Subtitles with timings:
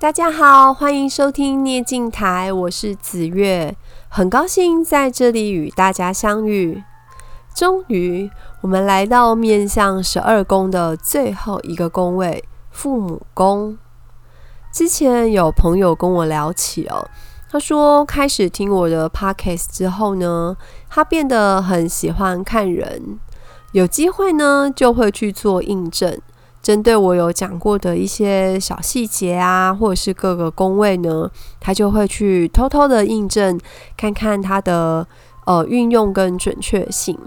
[0.00, 3.74] 大家好，欢迎收听涅镜台，我是紫月，
[4.08, 6.84] 很高兴在这里与大家相遇。
[7.52, 8.30] 终于，
[8.60, 13.76] 我们来到面向十二宫的最后一个宫位——父母宫。
[14.72, 17.08] 之前有朋友跟我聊起哦，
[17.50, 20.56] 他说开始听我的 podcast 之后呢，
[20.88, 23.18] 他变得很喜欢看人，
[23.72, 26.16] 有机会呢就会去做印证。
[26.68, 33.58] 针对我有讲过的一些小细节啊，或者是各个工位呢，他就会去偷偷的印证，
[33.96, 35.06] 看看它的
[35.46, 37.18] 呃运用跟准确性。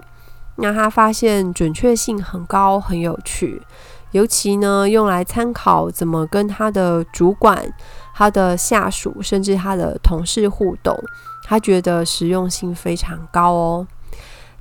[0.58, 3.60] 那他发现准确性很高，很有趣，
[4.12, 7.68] 尤其呢用来参考怎么跟他的主管、
[8.14, 10.96] 他的下属，甚至他的同事互动，
[11.42, 13.86] 他觉得实用性非常高哦。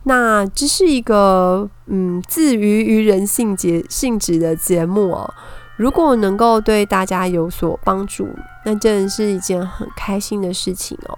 [0.04, 5.34] 那这是一个嗯，自娱于人性节性质的节目哦。
[5.78, 8.28] 如果能够对大家有所帮助，
[8.66, 11.18] 那真的是一件很开心的事情哦。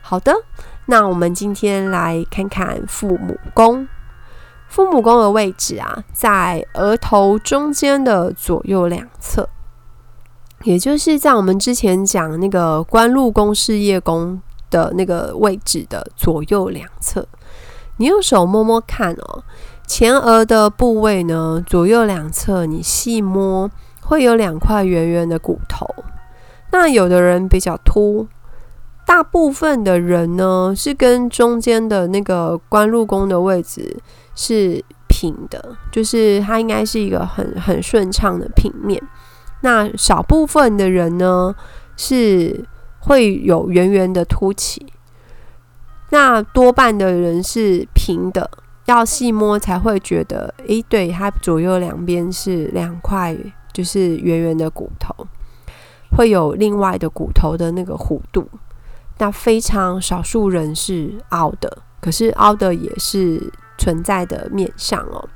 [0.00, 0.34] 好的，
[0.86, 3.86] 那我们今天来看看父母宫。
[4.68, 9.48] 父母宫的位置啊，在额头中间的左右两侧，
[10.62, 14.40] 也就是在我们之前讲那个官禄宫、事业宫
[14.70, 17.26] 的那个位置的左右两侧。
[17.98, 19.44] 你用手摸摸看哦，
[19.86, 25.86] 前额的部位呢，左右两侧你细摸，会有两块圆圆的骨头。
[26.70, 28.26] 那有的人比较凸，
[29.06, 33.96] 大部分的人呢是跟中间的那个关禄宫的位置
[34.34, 39.02] 是平的，就是它应该是一个很很顺畅的平面。
[39.62, 41.54] 那少部分的人呢
[41.96, 42.64] 是
[43.00, 44.86] 会有圆圆的凸起。
[46.10, 48.50] 那多半的人是平的，
[48.86, 53.36] 要细摸才会觉得，诶，对，它左右两边是两块，
[53.72, 55.14] 就是圆圆的骨头，
[56.16, 58.48] 会有另外的骨头的那个弧度。
[59.18, 65.28] 那非常少数人是凹的，可是凹的也是存在的面相哦。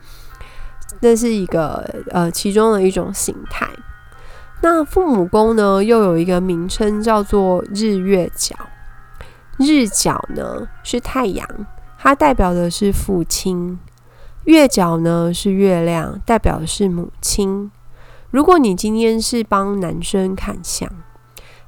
[1.00, 3.68] 那是一个呃其中的一种形态。
[4.62, 8.54] 那父母宫呢，又有一个名称叫做日月角。
[9.58, 11.46] 日角呢是太阳，
[11.98, 13.78] 它代表的是父亲；
[14.44, 17.70] 月角呢是月亮，代表的是母亲。
[18.30, 20.88] 如果你今天是帮男生看相，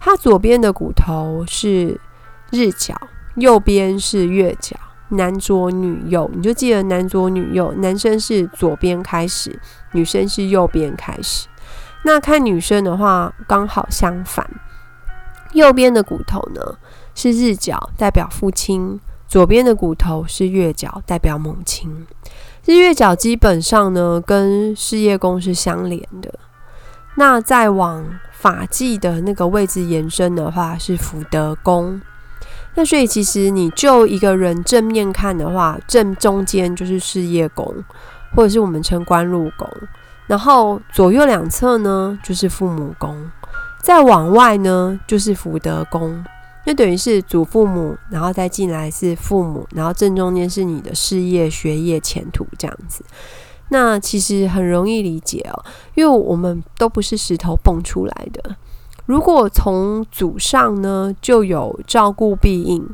[0.00, 2.00] 他左边的骨头是
[2.50, 2.94] 日角，
[3.36, 4.76] 右边是月角，
[5.10, 9.60] 男左女右，你就记得男左女右，男生是左边开始，
[9.92, 11.48] 女生是右边开始。
[12.02, 14.48] 那看女生的话，刚好相反，
[15.52, 16.60] 右边的骨头呢，
[17.14, 22.06] 是日角，代表父亲；左边的骨头是月角，代表母亲。
[22.64, 26.32] 日月角基本上呢，跟事业宫是相连的。
[27.16, 32.00] 那再往法纪的那个位置延伸的话，是福德宫。
[32.74, 37.72] 那所以其实你就一个人正面看的话，正中间就是事业宫，
[38.34, 39.68] 或者是我们称官禄宫。
[40.26, 43.30] 然后左右两侧呢，就是父母宫。
[43.80, 46.24] 再往外呢，就是福德宫。
[46.66, 53.04] 就等于是祖父母，然后再进来是父母，然后正中间是你的事业、学业、前途这样子。
[53.68, 55.64] 那其实很容易理解哦，
[55.94, 58.56] 因为我们都不是石头蹦出来的。
[59.06, 62.86] 如果从祖上呢就有照顾庇应，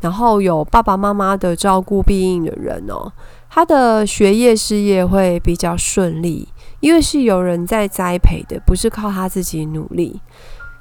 [0.00, 3.10] 然后有爸爸妈妈的照顾庇应的人哦，
[3.50, 6.48] 他的学业事业会比较顺利，
[6.80, 10.20] 因为是有人在栽培的，不是靠他自己努力。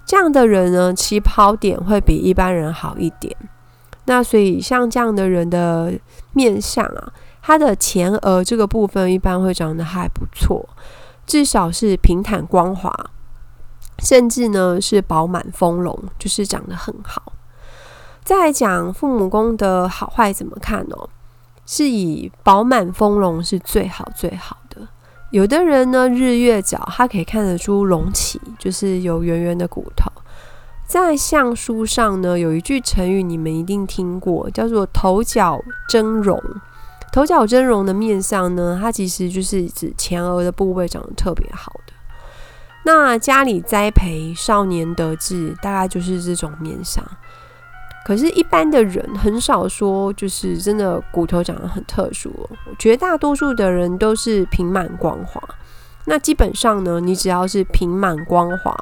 [0.05, 3.35] 这样的人呢，起跑点会比一般人好一点。
[4.05, 5.93] 那所以像这样的人的
[6.33, 10.67] 面相啊，他的前额这个部分一般会长得还不错，
[11.25, 12.93] 至少是平坦光滑，
[13.99, 17.31] 甚至呢是饱满丰隆，就是长得很好。
[18.23, 20.95] 再来讲父母宫的好坏怎么看呢？
[21.65, 24.57] 是以饱满丰隆是最好最好。
[25.33, 30.07] 有的人呢，日月角他可以看得出隆起，就是有圆圆的骨头。
[30.85, 35.59] 在相书上呢，有一句成语你们一定听过，叫做“头角
[35.89, 36.39] 峥嵘”。
[37.11, 41.93] 头角峥嵘的面相呢，它其实就是指前额的部位长得特别好的。
[42.85, 47.03] 那家里栽培少年得志，大概就是这种面相。
[48.05, 52.31] 可是，一般的人很少说，就是真的骨头长得很特殊。
[52.77, 55.41] 绝大多数的人都是平满光滑。
[56.05, 58.75] 那基本上呢，你只要是平满光滑，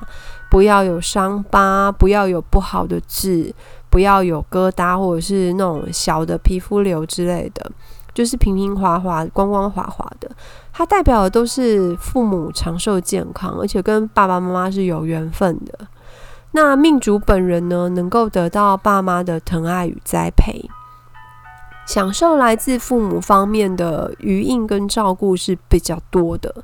[0.49, 3.53] 不要有伤疤，不要有不好的痣，
[3.91, 7.71] 不要有疙瘩或者是那种小的皮肤瘤之类的，
[8.15, 10.27] 就是平平滑滑、光光滑滑的，
[10.73, 15.87] 它代表的都是父母长寿健康，而且跟爸爸妈妈是有缘分的。
[16.51, 20.69] 那命主本人呢，能够得到爸妈的疼爱与栽培，
[21.87, 26.63] 享受来自父母方面的余荫跟照顾是比较多的。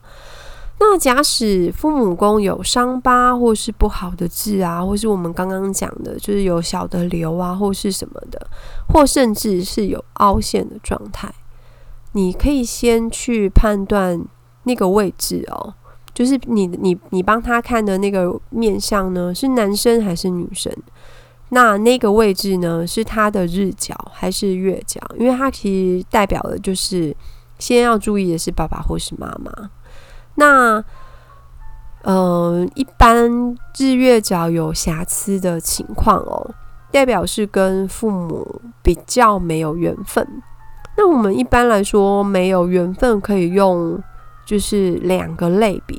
[0.79, 8.47] 那假使父母宫有伤疤，或是不好的痣啊，或是我们刚刚讲的，就是有小的瘤啊，或是什么的，
[8.87, 11.33] 或甚至是有凹陷的状态，
[12.11, 14.23] 你可以先去判断
[14.65, 15.73] 那个位置哦，
[16.17, 20.73] 就是你你你帮他看的那个面相呢，是男生还是女生？
[21.49, 24.99] 那那个位置呢，是他的日角还是月角？
[25.19, 27.15] 因为它其实代表的就是
[27.59, 29.69] 先要注意的是爸爸或是妈妈。
[30.33, 30.83] 那，
[32.01, 36.49] 嗯、呃，一般日月角有瑕疵的情况哦，
[36.91, 40.27] 代表是跟父母比较没有缘分。
[40.97, 44.01] 那我们一般来说没有缘分，可以用
[44.45, 45.97] 就是两个类别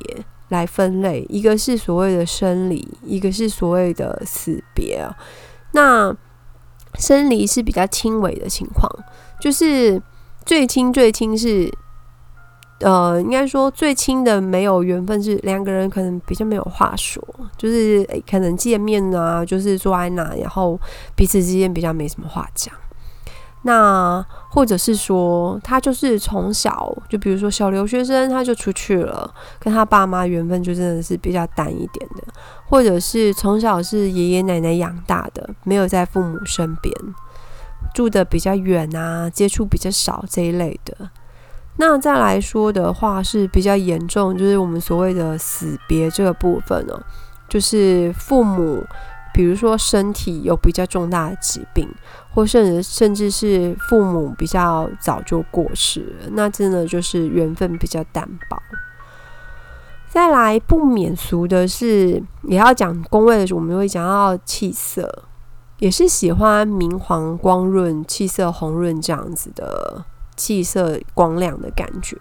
[0.48, 5.16] 来分类，一个是所谓的生离，一个是所谓的死别啊。
[5.72, 6.14] 那
[6.94, 8.90] 生离是比较轻微的情况，
[9.40, 10.02] 就是
[10.44, 11.72] 最轻最轻是。
[12.80, 17.20] 呃，应该说最亲的没有缘分是两个人可能比较没有话说，
[17.56, 20.78] 就是，可能见面啊，就是坐在那，然后
[21.16, 22.72] 彼此之间比较没什么话讲。
[23.62, 32.22] 那或者是说他就是从小就比如说小留学生，他就出去了，跟他爸妈缘分就真的是比较淡一点的，
[32.68, 36.94] 或者是从小是爷爷奶奶养大的，没有在父母身边，
[37.92, 41.10] 住得比较远啊，接触比较少这一类的。
[41.80, 47.00] 那再来说的话是比较严重，就是我们所谓的死别这个部分哦，
[47.48, 48.84] 就是父母，
[49.38, 51.88] 比如说身体有比较重大的疾病，
[52.34, 58.60] 或甚至甚至是父母比较早就过世，那真的就是缘分比较单薄。
[60.08, 65.22] 再来不免俗的是，也要讲宫位的时候，我们会讲到气色，
[65.78, 70.04] 也是喜欢明黄光润、气色红润这样子的。
[70.36, 72.16] 气色光亮的感觉。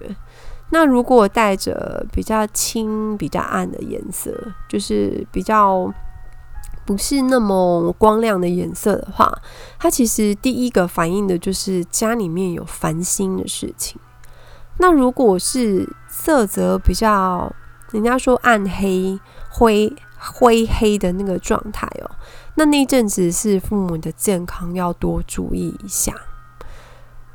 [0.69, 4.36] 那如果带着比较青、比较暗的颜色，
[4.68, 5.92] 就是比较
[6.88, 9.30] 不是那么光亮的颜色的话，
[9.78, 14.00] 它其实第一个反映的就是家里面有烦心的事情。
[14.78, 17.51] 那如果是色泽比较，
[17.92, 19.19] 人家说暗黑、
[19.50, 22.10] 灰灰黑的那个状态哦，
[22.56, 26.16] 那那阵子是父母的健康要多注意一下。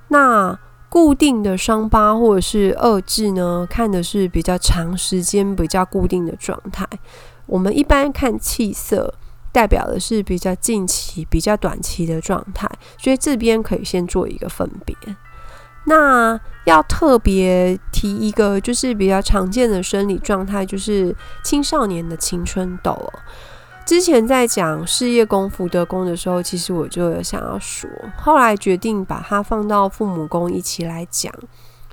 [0.09, 0.59] 那
[0.89, 6.89] 固定的伤疤或者是恶痣呢，看的是比较长时间、比较固定的状态。
[7.47, 9.15] 我们一般看气色，
[9.53, 12.69] 代表的是比较近期、比较短期的状态，
[12.99, 14.97] 所以这边可以先做一个分别。
[15.85, 21.15] 那要特别提一个，就是比较常见的生理状态，就是
[21.45, 22.97] 青少年的青春痘。
[23.85, 31.35] 之前在讲事业宫、福德宫的时候，其实我就有想要说，后来决定把它放到父母宫一起来讲，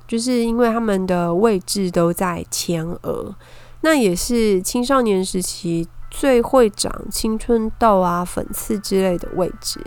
[0.06, 3.34] 就是因为他们的位置都在前额，
[3.80, 9.80] 那也是青少年时期最会长青春痘啊、粉刺之类的位置。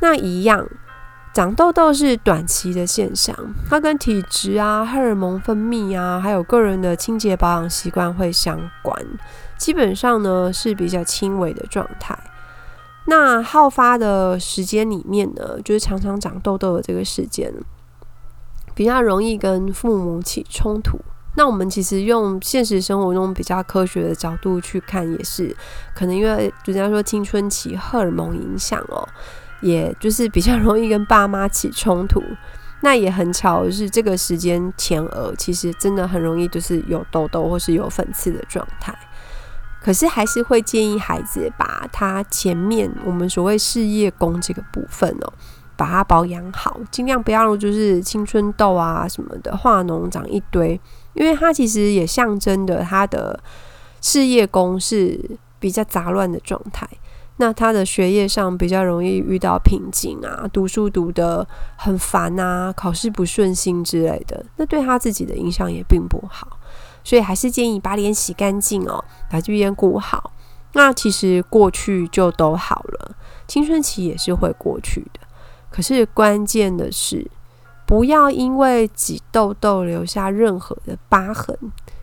[0.00, 0.68] 那一样，
[1.32, 3.34] 长痘痘是短期的现象，
[3.68, 9.06] 它跟体质啊、荷尔蒙分泌啊，还有个人的清洁保养习惯会相关。
[9.56, 12.18] 基本上呢是比较轻微的状态，
[13.06, 17.54] 那好发的时间里面呢，就是常常长痘痘的这个时间，
[18.74, 20.98] 比较容易跟父母起冲突。
[21.34, 25.54] 那我们其实用现实生活中比较科学的角度去看，也是
[25.94, 29.08] 可能因为人家说青春期荷尔蒙影响哦，
[29.60, 32.22] 也就是比较容易跟爸妈起冲突。
[32.84, 38.92] 那也很巧，就是这个时间前额其实真的很容易就是有痘痘或是有粉刺的状态。
[39.80, 45.32] 可是还是会建议孩子把他前面我们所谓事业宫这个部分哦，
[45.76, 50.80] 把它保养好，尽量不要就是青春痘啊什么的化脓长一堆，
[51.14, 53.38] 因为它其实也象征的他的
[54.00, 55.20] 事业宫是
[55.58, 56.88] 比较杂乱的状态，
[57.36, 66.58] 那他的学业上比较容易遇到瓶颈啊，读书读得很烦啊，考试不顺心之类的，那对他自己的影响也并不好。
[67.04, 70.32] 所以还是建议把脸洗干净哦，把这边顾好。
[70.74, 73.16] 那其实过去就都好了，
[73.46, 75.20] 青春期也是会过去的。
[75.68, 77.28] 可是关键的是，
[77.86, 81.56] 不要因为挤痘痘留下任何的疤痕，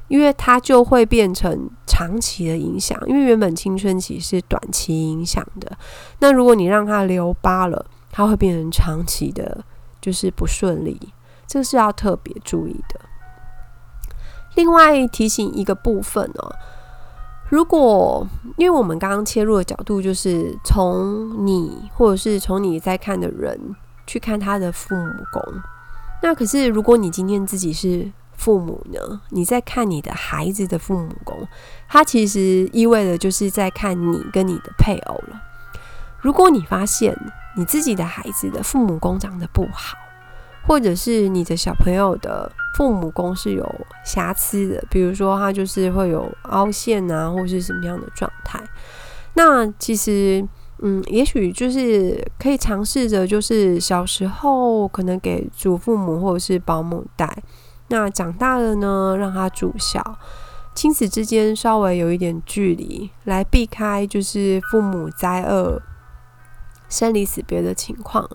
[0.07, 2.99] 因为它就会变成长期的影响。
[3.07, 5.77] 因为原本青春期是短期影响的，
[6.19, 9.63] 那如果你让它留疤了，它会变成长期的，
[9.99, 10.99] 就是不顺利。
[11.47, 12.99] 这个是要特别注意的。
[14.55, 16.53] 另外提醒一个部分哦，
[17.49, 23.75] 如果因为我们刚刚切入的角度就是从你或者是从你在看的人
[24.09, 25.61] 去看他的父母宫，
[26.23, 31.47] 那可是如果你今天自己是父母呢，你在看你的孩子的父母宫，
[31.87, 35.39] 它其实意味着就是在看你跟你的配偶了。
[36.21, 37.15] 如果你发现
[37.55, 39.95] 你自己的孩子的父母宫长得不好，
[40.65, 43.63] 或者是你的小朋友的父母宫是有
[44.03, 48.59] 瑕疵的，比如说他就是会有凹陷啊，或是什么样的状态，
[49.35, 50.43] 那其实
[50.81, 57.43] 嗯，也许就是可以尝试着，就是小时候可能给祖父母或者是保姆带，
[57.89, 60.01] 那长大了呢，让他住校，
[60.73, 65.81] 亲子之间稍微有一点距离，来避开就是父母灾厄、
[66.87, 68.29] 生离死别的情况。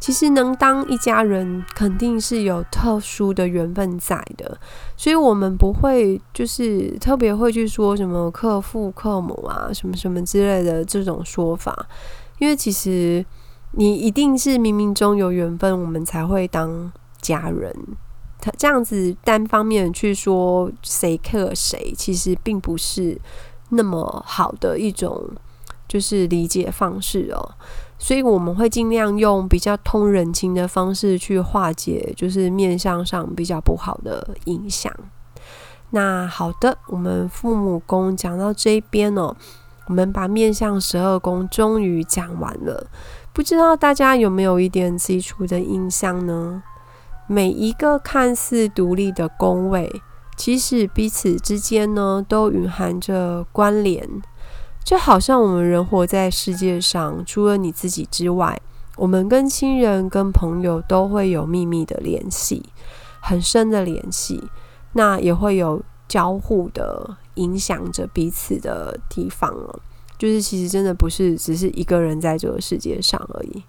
[0.00, 4.58] 其实能当一家人，肯定是有特殊的缘分在的，
[4.96, 11.86] 所以我们不会就是特别会去说什么克父克母啊，什么什么之类的这种说法，
[12.38, 13.24] 因为其实
[13.72, 17.74] 你一定是冥冥中有缘分，我们才会当家人。
[18.40, 23.20] 他这样子单方面去说谁克谁，其实并不是
[23.70, 25.28] 那么好的一种
[25.88, 27.54] 就是理解方式哦。
[27.98, 34.92] 所以我们会尽量用比较通人情的方式去化解，就是面相上比较不好的影响。
[35.90, 39.34] 那好的，我们父母宫讲到这边哦，
[39.86, 42.86] 我们把面相十二宫终于讲完了。
[43.32, 46.62] 不知道大家有没有一点基础的印象呢？
[47.26, 50.02] 每一个看似独立的宫位，
[50.36, 54.08] 其实彼此之间呢，都蕴含着关联。
[54.88, 58.58] 就好像我们人活在世界上，除了你自己之外，
[58.96, 62.70] 我们跟亲人、跟朋友都会有秘密的联系，
[63.20, 64.42] 很深的联系。
[64.94, 69.78] 那也会有交互的影响着彼此的地方了。
[70.16, 73.62] 就是其实真的不是只是一个人在这个世界上而已。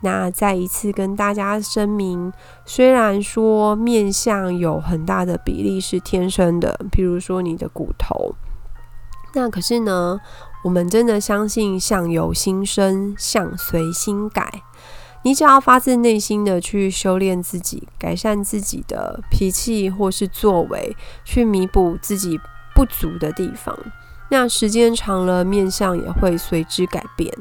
[0.00, 2.32] 那再一次跟大家声明，
[2.66, 8.34] 虽然说面相有很大的比例是天生的，譬如说你的骨头，
[9.34, 10.20] 那可是呢，
[10.68, 14.60] 我们真的相信相由心生，相随心改。
[15.22, 20.94] 你只要发自内心的去修炼自己，改善自己的脾气或是作为，
[21.24, 22.38] 去弥补自己
[22.74, 23.74] 不足的地方，
[24.28, 27.32] 那时间长了，面相也会随之改变。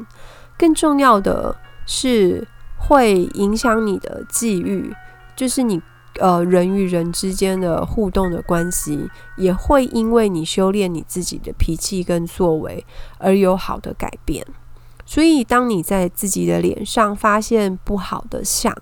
[0.58, 4.96] 更重要的是，会影响你的际遇，
[5.36, 5.82] 就是你。
[6.20, 12.86] 呃，人与人之间的互动的关系，也会因为你修炼你自己的脾气跟作为
[13.18, 14.46] 而有好的改变。
[15.06, 18.76] 所以，当你在自己的脸上发现不好的相，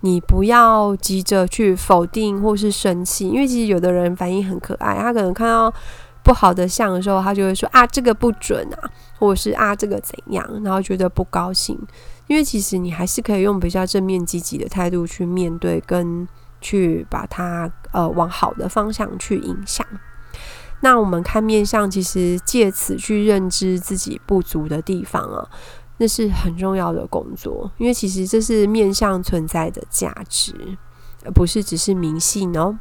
[0.00, 5.72] 你不要急着去否定或是生气，因为其实有的人反应很可爱，他可能看到
[6.24, 11.78] 不好的相的时候，他就会说啊，这个不准啊，或者是啊，这个怎样，然后觉得不高兴。
[12.26, 16.26] 因为其实你还是可以用比较正面积极的态度去面对跟。
[16.60, 19.86] 去把它呃往好的方向去影响。
[20.82, 25.46] 那我们看面相，其实借此去认知自己不足的地方啊，
[25.98, 27.70] 那是很重要的工作。
[27.76, 30.54] 因为其实这是面相存在的价值，
[31.24, 32.78] 而不是只是迷信哦。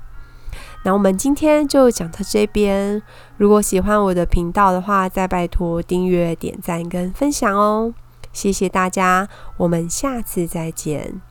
[0.86, 3.04] 那我们今天就讲到这边。
[3.36, 7.94] 如果喜欢我的频道的话，再拜托订阅、点赞跟分享哦。
[8.32, 11.29] 谢谢大家，我们下次再见。